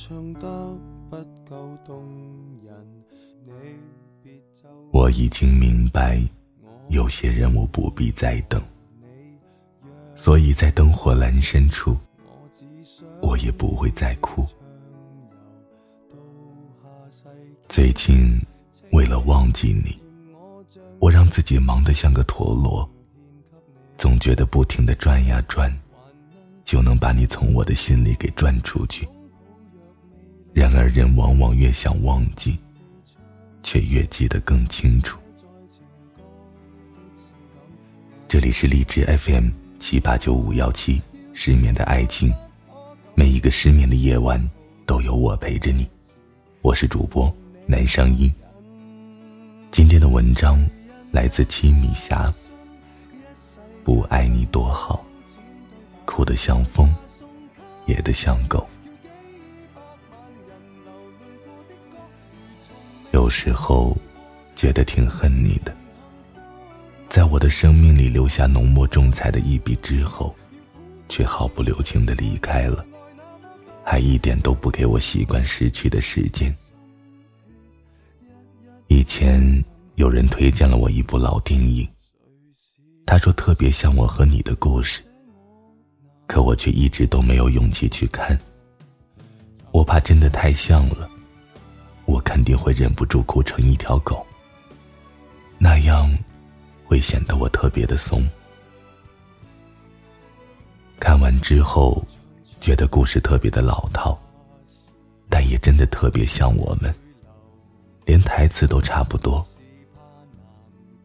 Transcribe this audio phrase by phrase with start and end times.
[0.00, 0.78] 唱得
[1.10, 2.06] 不够动
[2.64, 3.04] 人，
[3.44, 3.50] 你
[4.22, 6.22] 别走我已经明白，
[6.88, 8.62] 有些人我不必再等，
[10.14, 11.96] 所以在灯火阑珊处，
[13.20, 14.44] 我也不会再哭。
[17.68, 18.40] 最近，
[18.92, 20.00] 为了忘记你，
[21.00, 22.88] 我让自己忙得像个陀螺，
[23.96, 25.76] 总觉得不停的转呀转，
[26.62, 29.08] 就能把你从我的心里给转出去。
[30.58, 32.58] 然而，人往往越想忘记，
[33.62, 35.16] 却越记得更清楚。
[38.26, 41.00] 这里是荔枝 FM 七八九五幺七，
[41.32, 42.34] 失眠的爱情，
[43.14, 44.44] 每一个失眠的夜晚
[44.84, 45.88] 都有我陪着你。
[46.60, 47.32] 我是主播。
[47.64, 48.28] 南声音。
[49.70, 50.58] 今天的文章
[51.12, 52.34] 来自七米霞。
[53.84, 55.06] 不爱你多好，
[56.04, 56.92] 哭得像风，
[57.86, 58.68] 野得像狗。
[63.28, 63.94] 有时候
[64.56, 65.70] 觉得挺恨你的，
[67.10, 70.34] 在我的生命里留下浓墨重彩的一笔之后，
[71.10, 72.82] 却毫不留情的离开了，
[73.84, 76.56] 还一点都不给我习惯失去的时间。
[78.86, 79.62] 以前
[79.96, 81.86] 有人推荐了我一部老电影，
[83.04, 85.02] 他说特别像我和你的故事，
[86.26, 88.38] 可我却一直都没有勇气去看。
[89.70, 91.06] 我怕真的太像了，
[92.08, 94.26] 我肯定会忍不住哭成一条狗。
[95.58, 96.10] 那样，
[96.86, 98.26] 会显得我特别的怂。
[100.98, 102.02] 看完之后，
[102.62, 104.18] 觉得故事特别的老套，
[105.28, 106.92] 但也真的特别像我们。
[108.06, 109.46] 连台词都差不多，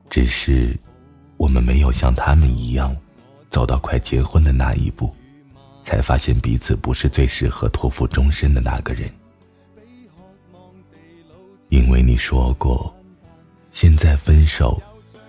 [0.09, 0.73] 只是
[1.35, 2.95] 我们没有像他们一样
[3.49, 5.13] 走到快结婚的那一步，
[5.83, 9.11] 才发现彼此不是最适合托付终身的那个人。
[11.73, 12.93] 因为你说过，
[13.71, 14.79] 现在分手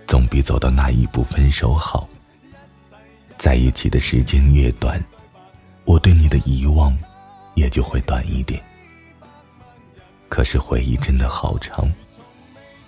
[0.06, 2.06] 总比走到那一步分手好。
[3.38, 5.02] 在一起的时间越短，
[5.86, 6.94] 我对你的遗忘
[7.54, 8.62] 也就会短一点。
[10.28, 11.90] 可是回忆真的好长，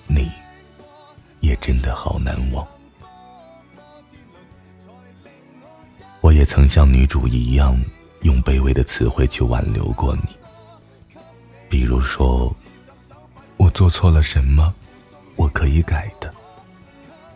[0.06, 0.30] 你
[1.40, 2.66] 也真的好难忘。
[6.20, 7.74] 我也曾像女主一样，
[8.20, 10.24] 用卑微的词汇去挽留过你。
[11.70, 12.54] 比如说，
[13.76, 14.72] 做错了什么，
[15.36, 16.32] 我可以改的。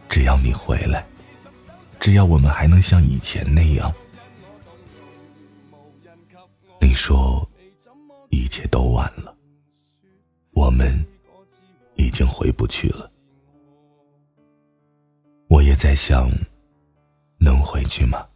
[0.09, 1.05] 只要你回来，
[2.01, 3.93] 只要我们还能像以前那样。
[6.81, 7.47] 你说，
[8.31, 9.37] 一切都晚了。
[10.53, 11.05] 我们
[11.97, 13.13] 已经回不去了。
[15.49, 16.31] 我也在想，
[17.37, 18.27] 能回去吗？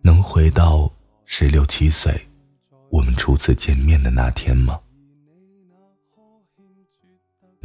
[0.00, 0.90] 能回到
[1.26, 2.18] 十六七岁，
[2.88, 4.80] 我们初次见面的那天吗？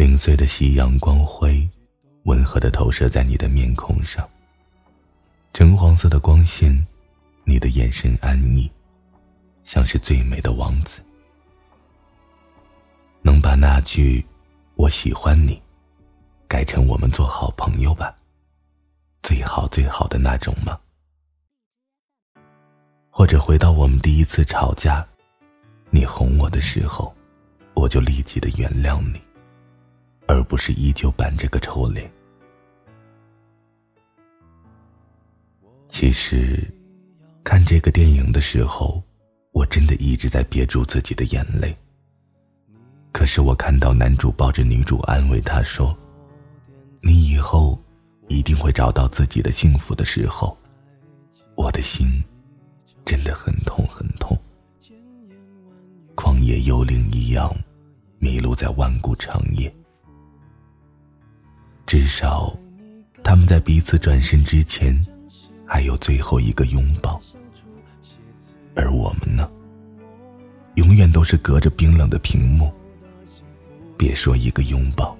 [0.01, 1.69] 零碎的夕阳光辉，
[2.23, 4.27] 温和的投射在你的面孔上。
[5.53, 6.75] 橙黄色的光线，
[7.43, 8.67] 你的眼神安逸，
[9.63, 11.03] 像是最美的王子。
[13.21, 14.25] 能把那句
[14.73, 15.61] “我喜欢你”
[16.49, 18.11] 改成“我们做好朋友吧”，
[19.21, 20.79] 最好最好的那种吗？
[23.11, 25.07] 或者回到我们第一次吵架，
[25.91, 27.15] 你哄我的时候，
[27.75, 29.21] 我就立即的原谅你，
[30.31, 32.09] 而不是依旧板着个臭脸。
[35.89, 36.65] 其实，
[37.43, 39.03] 看这个电影的时候，
[39.51, 41.77] 我真的一直在憋住自己的眼泪。
[43.11, 45.93] 可是我看到男主抱着女主安慰她说
[47.03, 47.77] ：“你以后
[48.29, 50.57] 一定会找到自己的幸福的时候，
[51.55, 52.23] 我的心
[53.03, 54.39] 真的很痛很痛，
[56.15, 57.53] 旷野幽灵一样
[58.17, 59.69] 迷路在万古长夜。
[61.91, 62.57] 至少，
[63.21, 64.97] 他们在彼此转身之前，
[65.65, 67.19] 还有最后一个拥抱。
[68.75, 69.51] 而我们呢，
[70.75, 72.71] 永远都是隔着冰冷的屏幕。”
[73.99, 75.17] 别说一个拥抱，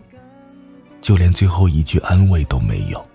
[1.02, 3.06] 就连最后一句安慰都没有。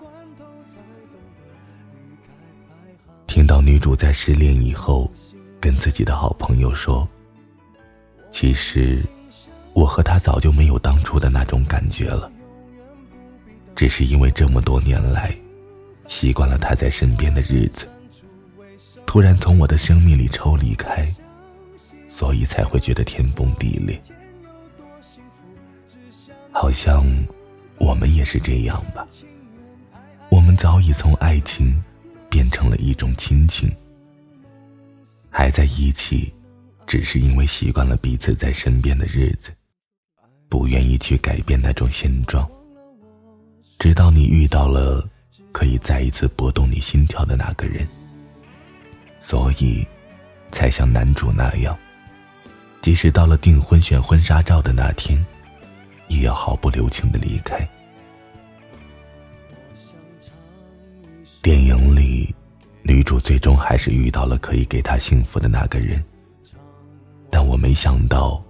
[3.26, 5.10] 听到女主在失恋以后，
[5.58, 7.08] 跟自己的好朋友说
[8.28, 9.02] ：“其实，
[9.72, 12.30] 我和他早就没有当初的那种感觉了，
[13.76, 15.36] 只是因为这么多年来，
[16.08, 17.86] 习惯了他在身边的日子，
[19.04, 21.06] 突然从我的生命里抽离开，
[22.08, 24.00] 所以才会觉得天崩地裂。”
[26.50, 27.04] 好像
[27.76, 29.06] 我们也是这样吧。
[30.30, 31.84] 我们早已从爱情
[32.30, 33.70] 变成了一种亲情，
[35.28, 36.32] 还在一起，
[36.86, 39.52] 只是因为习惯了彼此在身边的日子，
[40.48, 42.50] 不愿意去改变那种现状。
[43.78, 45.06] 直到你遇到了
[45.52, 47.86] 可以再一次拨动你心跳的那个人，
[49.20, 49.86] 所以
[50.50, 51.76] 才像男主那样，
[52.80, 55.24] 即使到了订婚选婚纱照的那天，
[56.08, 57.66] 也要毫不留情的离开。
[61.42, 62.34] 电影里，
[62.82, 66.02] 女主最终还是遇到了可以给她幸福的那个人，
[67.30, 68.42] 但我没想到，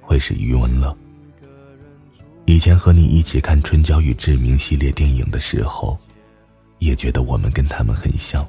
[0.00, 0.96] 会是余文乐。
[2.46, 5.98] 以前和你一起看《春娇与志明》系列电影的时候，
[6.78, 8.46] 也觉得我们跟他们很像。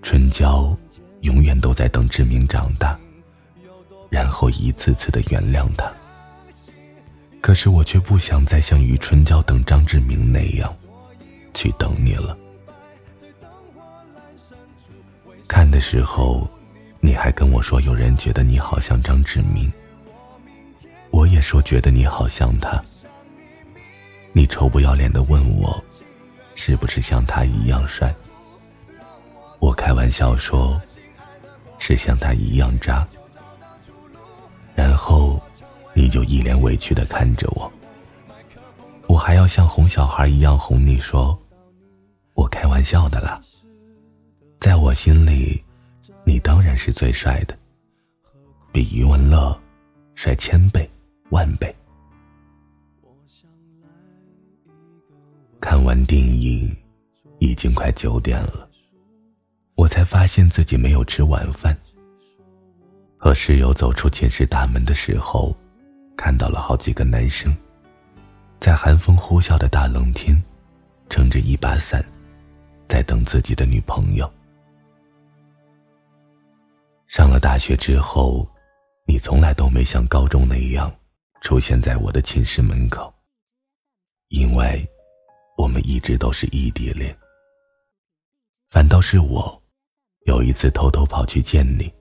[0.00, 0.76] 春娇
[1.22, 2.96] 永远都在等志明长大，
[4.08, 5.92] 然后一次次的原谅他。
[7.40, 10.72] 可是我却不想再像与春娇等张志明那样。
[11.52, 12.38] 去等你了。
[15.48, 16.48] 看的时候，
[17.00, 19.70] 你还跟我说有人觉得你好像张志明，
[21.40, 22.82] 说觉得你好像他。
[24.32, 25.82] 你臭不要脸的问我，
[26.54, 28.14] 是不是像他一样帅？
[29.58, 30.80] 我开玩笑说，
[31.78, 33.06] 是像他一样渣。
[34.74, 35.40] 然后，
[35.92, 37.70] 你就一脸委屈的看着我。
[39.06, 41.36] 我还要像哄小孩一样哄你说
[42.34, 43.40] ：“我开玩笑的啦。”
[44.60, 45.62] 在我心里，
[46.24, 47.58] 你当然是最帅的，
[48.70, 49.58] 比余文乐
[50.14, 50.88] 帅千倍
[51.30, 51.74] 万倍。
[55.60, 56.74] 看完电影，
[57.38, 58.68] 已经快九点了，
[59.74, 61.76] 我才发现自己没有吃晚饭。
[63.16, 65.54] 和室友走出寝室大门的时候，
[66.16, 67.54] 看到了好几个男生。
[68.58, 70.42] 在寒风呼啸的大冷天，
[71.08, 72.04] 撑着一把伞，
[72.88, 74.30] 在等自己的女朋友。
[77.06, 78.48] 上了大学之后，
[79.06, 80.92] 你从来都没像高中那样
[81.40, 83.12] 出现在我的寝室门口，
[84.28, 84.86] 因为
[85.56, 87.16] 我们一直都是异地恋。
[88.70, 89.60] 反倒是我，
[90.26, 91.92] 有一次偷偷跑去见你，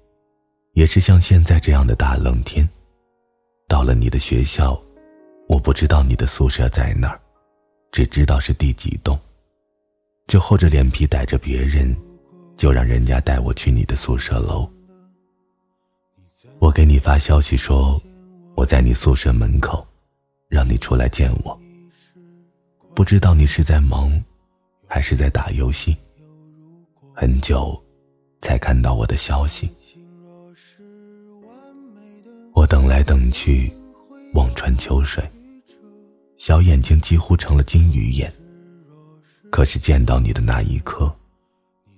[0.74, 2.68] 也是像现在这样的大冷天，
[3.68, 4.80] 到了你的学校。
[5.48, 7.20] 我不知道你的宿舍在哪儿，
[7.92, 9.20] 只知道是第几栋，
[10.28, 11.96] 就厚着脸皮逮着别人，
[12.56, 14.70] 就让人家带我去你的宿舍楼。
[16.60, 18.00] 我给你发消息说
[18.60, 19.88] 我在你宿舍门口，
[20.50, 21.58] 让你出来见我。
[22.94, 24.22] 不知道你是在忙，
[24.86, 25.96] 还是在打游戏。
[27.16, 27.82] 很久，
[28.42, 29.72] 才看到我的消息。
[32.54, 33.72] 我等来等去，
[34.34, 35.24] 望穿秋水。
[36.36, 38.30] 小眼睛几乎成了金鱼眼。
[39.50, 41.10] 可是见到你的那一刻，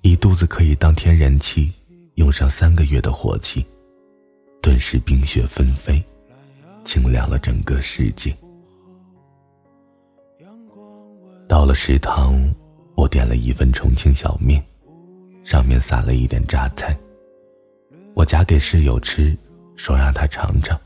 [0.03, 1.73] 一肚子可以当天然气
[2.17, 3.65] 用上三个月的火气，
[4.61, 5.99] 顿时冰雪纷飞，
[6.85, 8.35] 清凉了整个世界。
[11.47, 12.39] 到了食堂，
[12.95, 14.63] 我点了一份重庆小面，
[15.43, 16.97] 上面撒了一点榨菜。
[18.13, 19.37] 我夹给室友吃，
[19.75, 20.79] 说让他尝尝，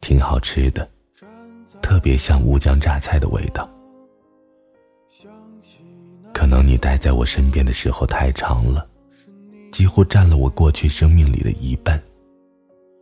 [0.00, 0.88] 挺好吃的。
[1.82, 3.68] 特别像乌江榨菜的味道。
[6.32, 8.86] 可能你待在我身边的时候太长了，
[9.72, 12.02] 几乎占了我过去生命里的一半，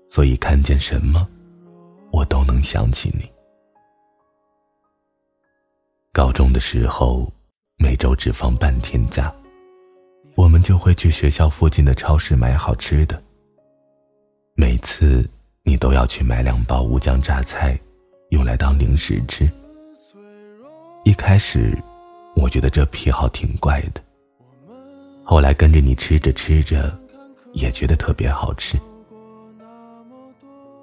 [0.09, 1.27] 所以看见什么，
[2.15, 3.29] 我都能想起你。
[6.13, 7.29] 高中的时候，
[7.77, 9.35] 每周只放半天假，
[10.37, 13.21] 我们就会去学校附近的超市买好吃的。
[14.55, 15.29] 每次
[15.65, 17.77] 你都要去买两包乌江榨菜。
[18.31, 19.49] 用来当零食吃。
[21.05, 21.77] 一开始，
[22.35, 24.01] 我觉得这癖好挺怪的。
[25.25, 26.93] 后来跟着你吃着吃着，
[27.53, 28.77] 也觉得特别好吃。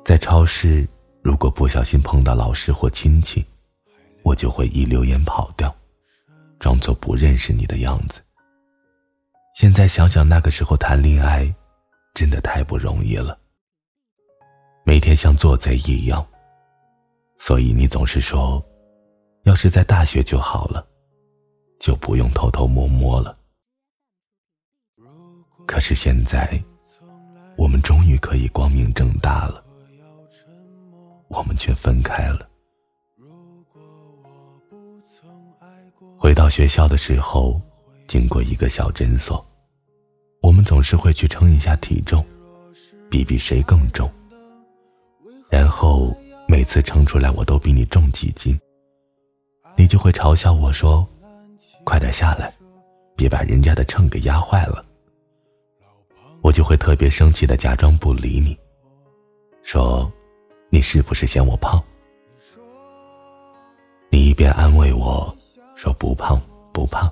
[0.06, 0.88] 在超市，
[1.22, 3.46] 如果不小心碰到老师或亲戚，
[4.24, 5.74] 我就会一溜烟跑掉，
[6.60, 8.22] 装作不认识你的样子。
[9.54, 11.54] 现在想想那个时候谈恋爱，
[12.14, 13.38] 真的太不容易了。
[14.84, 16.26] 每天像做贼一样。
[17.38, 18.64] 所以你总是说，
[19.44, 20.86] 要是在大学就好了，
[21.80, 23.36] 就不用偷偷摸摸了。
[25.66, 26.64] 可是现在，
[27.58, 29.64] 我们终于可以光明正大了，
[31.32, 32.48] 我们却分开了。
[36.18, 37.60] 回到学校的时候，
[38.08, 39.44] 经过一个小诊所，
[40.42, 42.24] 我们总是会去称一下体重，
[43.10, 44.10] 比比谁更重，
[45.50, 46.16] 然后。
[46.48, 48.60] 每次称出来我都比你重几斤，
[49.78, 51.08] 你就会嘲笑我说
[51.86, 52.54] ：“快点下来，
[53.16, 54.86] 别把人家的秤给压坏了。”
[56.44, 58.58] 我就会特别生气的假装不理你，
[59.64, 60.12] 说
[60.72, 61.80] ：“你是不是嫌我胖？”
[64.10, 65.34] 你一边安慰我
[65.76, 66.42] 说不胖
[66.74, 67.12] 不胖，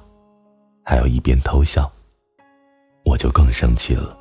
[0.83, 1.89] 还要一边偷笑，
[3.03, 4.17] 我就更生气了。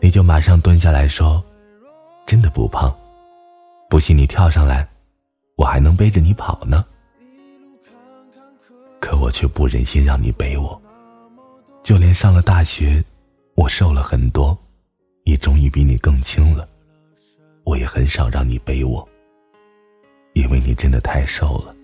[0.00, 1.42] 你就马上蹲下来说
[2.26, 2.94] ：“真的不胖，
[3.88, 4.88] 不信你跳上来，
[5.56, 6.84] 我还能背着你跑呢。”
[9.00, 10.80] 可我却不忍心让你背我，
[11.82, 13.04] 就连上了大学。
[13.54, 14.56] 我瘦了很多，
[15.24, 16.68] 也终于比你更轻了。
[17.68, 19.06] 我也很少让你背我，
[20.32, 21.76] 因为你真的太瘦了。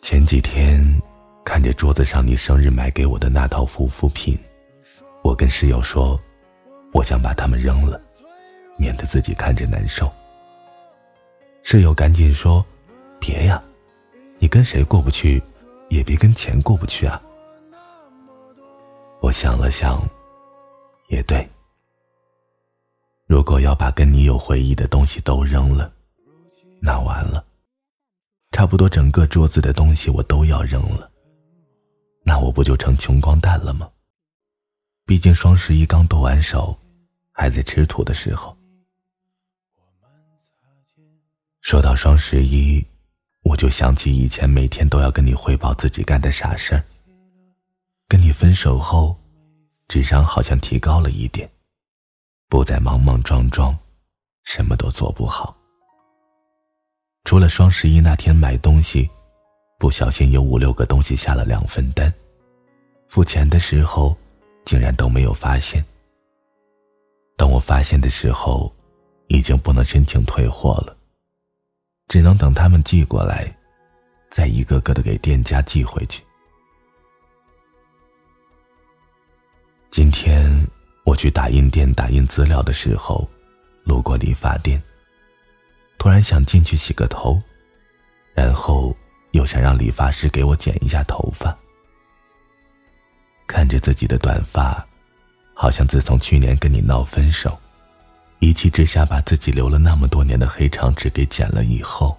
[0.00, 0.82] 前几天
[1.44, 4.38] 看着桌子上你生日买给我的那套护肤品，
[5.22, 6.18] 我跟室友说，
[6.94, 8.00] 我想把它们扔了，
[8.78, 10.10] 免得自己看着难受。
[11.64, 12.64] 室友赶紧说
[13.20, 13.62] ：“别呀，
[14.38, 15.42] 你跟谁过不去，
[15.90, 17.20] 也别跟钱过不去啊。”
[19.20, 20.02] 我想了想，
[21.08, 21.46] 也对。
[23.34, 25.92] 如果要把跟你有回忆的东西都扔了，
[26.80, 27.44] 那完了，
[28.52, 31.10] 差不多整个桌子的东西我都要扔了，
[32.22, 33.90] 那我不就成穷光蛋了吗？
[35.04, 36.78] 毕竟双十一刚剁完手，
[37.32, 38.56] 还在吃土的时候。
[41.60, 42.86] 说到双十一，
[43.42, 46.84] 我就想起以前每天都要跟你汇报自己干的傻事儿。
[48.06, 49.18] 跟你分手后，
[49.88, 51.50] 智商好像提高了一点，
[52.54, 53.76] 不再莽莽撞撞，
[54.44, 55.56] 什么都做不好。
[57.24, 59.10] 除了双十一那天买东西，
[59.76, 62.14] 不小心有五六个东西下了两份单，
[63.08, 64.16] 付钱的时候
[64.64, 65.84] 竟然都没有发现。
[67.36, 68.72] 等我发现的时候，
[69.26, 70.96] 已经不能申请退货了，
[72.06, 73.52] 只能等他们寄过来，
[74.30, 76.22] 再一个个的给店家寄回去。
[79.90, 80.64] 今天
[81.04, 83.28] 我去打印店打印资料的时候，
[83.84, 84.82] 路过理发店。
[85.98, 87.40] 突然想进去洗个头，
[88.34, 88.94] 然后
[89.32, 91.56] 又想让理发师给我剪一下头发。
[93.46, 94.84] 看着自己的短发，
[95.54, 97.58] 好像自从去年跟你闹分手，
[98.38, 102.16] 一气之下把自己留了那么多年的黑长直给剪了以后，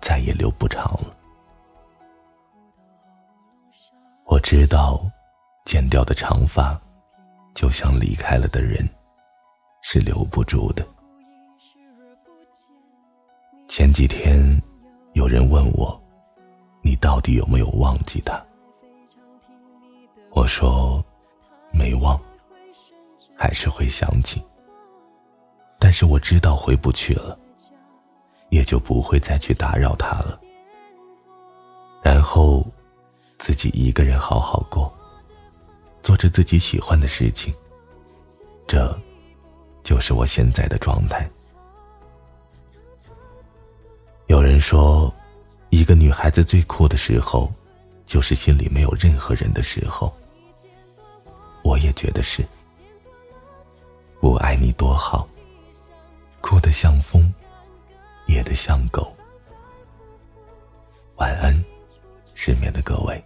[0.00, 1.16] 再也留不长了。
[4.24, 5.08] 我知道。
[5.64, 6.80] 剪掉的长发，
[7.56, 8.86] 就像离开了的人，
[9.82, 10.86] 是留不住的。
[13.66, 14.62] 前几天，
[15.14, 15.98] 有人问我，
[16.82, 18.38] 你到底有没有忘记他？
[20.32, 21.02] 我说，
[21.72, 22.20] 没忘，
[23.34, 24.42] 还是会想起。
[25.78, 27.38] 但是我知道回不去了，
[28.50, 30.38] 也就不会再去打扰他了。
[32.02, 32.62] 然后，
[33.38, 34.92] 自己一个人好好过。
[36.06, 37.52] 做着自己喜欢的事情，
[38.64, 38.96] 这，
[39.82, 41.28] 就是我现在的状态。
[44.28, 45.12] 有人说，
[45.70, 47.52] 一个女孩子最酷的时候，
[48.06, 50.16] 就是心里没有任何人的时候。
[51.64, 52.46] 我也觉得是。
[54.20, 55.28] 我爱你多好，
[56.40, 57.34] 哭得像风，
[58.26, 59.12] 野得像狗。
[61.16, 61.64] 晚安，
[62.32, 63.20] 失眠的各位。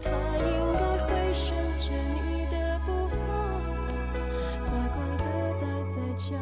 [0.00, 3.16] 他应该会顺着你的步伐，
[4.70, 5.26] 乖乖的
[5.60, 6.34] 待在家，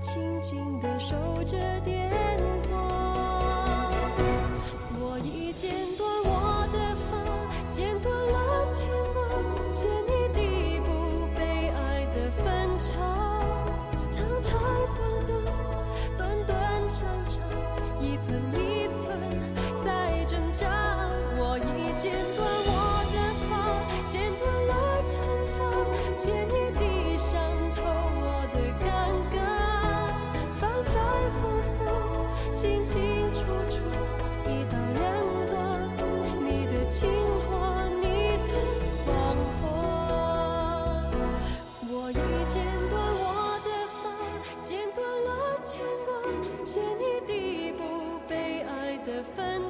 [0.00, 2.10] 静静的守着电
[2.70, 3.90] 话。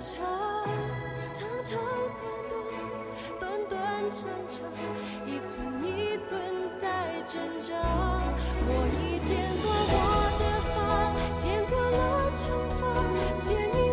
[0.01, 0.19] 长
[1.35, 1.79] 长长
[2.17, 2.59] 短短，
[3.39, 3.79] 短短
[4.11, 4.65] 长长，
[5.27, 5.53] 一寸
[5.85, 6.41] 一寸
[6.81, 7.75] 在挣扎。
[8.65, 10.01] 我已剪短我
[10.41, 10.43] 的
[10.73, 10.75] 发，
[11.37, 12.01] 剪断了
[12.33, 12.41] 长
[12.79, 12.81] 发，
[13.41, 13.90] 剪。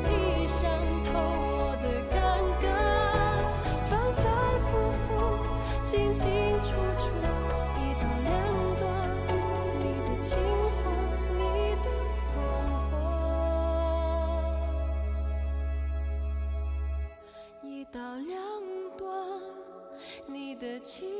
[20.57, 21.16] 的情。